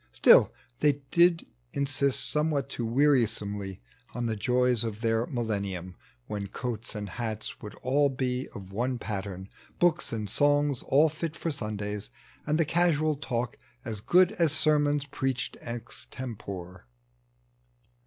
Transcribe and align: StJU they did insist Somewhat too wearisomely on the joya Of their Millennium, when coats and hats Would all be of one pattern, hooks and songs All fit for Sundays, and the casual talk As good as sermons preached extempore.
StJU 0.15 0.49
they 0.79 0.93
did 1.11 1.45
insist 1.73 2.27
Somewhat 2.27 2.69
too 2.69 2.87
wearisomely 2.87 3.81
on 4.15 4.25
the 4.25 4.35
joya 4.35 4.71
Of 4.81 5.01
their 5.01 5.27
Millennium, 5.27 5.95
when 6.25 6.47
coats 6.47 6.95
and 6.95 7.07
hats 7.07 7.61
Would 7.61 7.75
all 7.83 8.09
be 8.09 8.47
of 8.55 8.71
one 8.71 8.97
pattern, 8.97 9.47
hooks 9.79 10.11
and 10.11 10.27
songs 10.27 10.81
All 10.87 11.07
fit 11.07 11.35
for 11.35 11.51
Sundays, 11.51 12.09
and 12.47 12.57
the 12.57 12.65
casual 12.65 13.15
talk 13.15 13.59
As 13.85 14.01
good 14.01 14.31
as 14.31 14.51
sermons 14.53 15.05
preached 15.05 15.55
extempore. 15.61 16.87